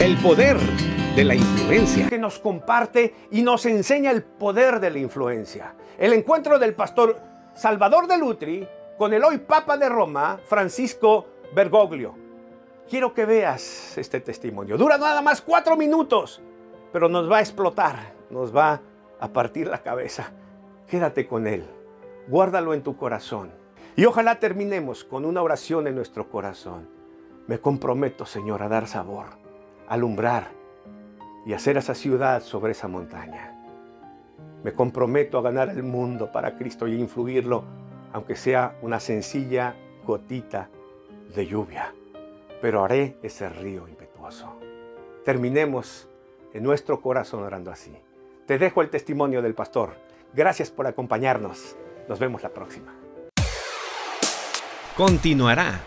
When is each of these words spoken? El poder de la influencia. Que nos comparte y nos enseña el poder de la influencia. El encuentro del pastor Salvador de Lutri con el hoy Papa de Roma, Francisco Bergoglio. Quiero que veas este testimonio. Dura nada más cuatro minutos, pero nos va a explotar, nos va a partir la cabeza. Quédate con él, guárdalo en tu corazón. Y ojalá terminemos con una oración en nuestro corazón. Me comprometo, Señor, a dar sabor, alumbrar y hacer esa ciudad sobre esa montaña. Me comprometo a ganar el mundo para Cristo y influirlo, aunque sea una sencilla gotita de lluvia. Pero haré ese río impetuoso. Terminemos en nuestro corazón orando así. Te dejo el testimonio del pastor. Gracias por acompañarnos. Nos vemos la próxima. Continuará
El 0.00 0.16
poder 0.16 0.56
de 1.14 1.24
la 1.24 1.34
influencia. 1.34 2.08
Que 2.08 2.18
nos 2.18 2.38
comparte 2.38 3.14
y 3.30 3.42
nos 3.42 3.66
enseña 3.66 4.10
el 4.10 4.22
poder 4.22 4.80
de 4.80 4.88
la 4.88 4.98
influencia. 4.98 5.74
El 5.98 6.14
encuentro 6.14 6.58
del 6.58 6.72
pastor 6.72 7.18
Salvador 7.54 8.06
de 8.06 8.16
Lutri 8.16 8.66
con 8.96 9.12
el 9.12 9.22
hoy 9.22 9.36
Papa 9.36 9.76
de 9.76 9.90
Roma, 9.90 10.40
Francisco 10.46 11.26
Bergoglio. 11.54 12.14
Quiero 12.88 13.12
que 13.12 13.26
veas 13.26 13.98
este 13.98 14.20
testimonio. 14.20 14.78
Dura 14.78 14.96
nada 14.96 15.20
más 15.20 15.42
cuatro 15.42 15.76
minutos, 15.76 16.40
pero 16.94 17.10
nos 17.10 17.30
va 17.30 17.36
a 17.36 17.40
explotar, 17.40 18.14
nos 18.30 18.56
va 18.56 18.80
a 19.20 19.28
partir 19.28 19.66
la 19.66 19.82
cabeza. 19.82 20.32
Quédate 20.88 21.26
con 21.26 21.46
él, 21.46 21.66
guárdalo 22.26 22.72
en 22.72 22.82
tu 22.82 22.96
corazón. 22.96 23.50
Y 23.96 24.06
ojalá 24.06 24.40
terminemos 24.40 25.04
con 25.04 25.26
una 25.26 25.42
oración 25.42 25.86
en 25.88 25.94
nuestro 25.94 26.30
corazón. 26.30 26.88
Me 27.46 27.58
comprometo, 27.58 28.24
Señor, 28.24 28.62
a 28.62 28.68
dar 28.68 28.86
sabor, 28.86 29.26
alumbrar 29.90 30.52
y 31.44 31.52
hacer 31.52 31.76
esa 31.76 31.94
ciudad 31.94 32.42
sobre 32.42 32.72
esa 32.72 32.86
montaña. 32.86 33.56
Me 34.62 34.72
comprometo 34.72 35.36
a 35.36 35.42
ganar 35.42 35.68
el 35.68 35.82
mundo 35.82 36.30
para 36.30 36.56
Cristo 36.56 36.86
y 36.86 36.94
influirlo, 36.94 37.64
aunque 38.12 38.36
sea 38.36 38.78
una 38.82 39.00
sencilla 39.00 39.74
gotita 40.06 40.68
de 41.34 41.46
lluvia. 41.46 41.92
Pero 42.62 42.84
haré 42.84 43.18
ese 43.22 43.48
río 43.48 43.88
impetuoso. 43.88 44.60
Terminemos 45.24 46.08
en 46.54 46.62
nuestro 46.62 47.00
corazón 47.00 47.42
orando 47.42 47.72
así. 47.72 47.92
Te 48.46 48.58
dejo 48.58 48.82
el 48.82 48.90
testimonio 48.90 49.42
del 49.42 49.54
pastor. 49.54 49.94
Gracias 50.32 50.70
por 50.70 50.86
acompañarnos. 50.86 51.76
Nos 52.08 52.18
vemos 52.20 52.42
la 52.42 52.50
próxima. 52.50 52.94
Continuará 54.96 55.80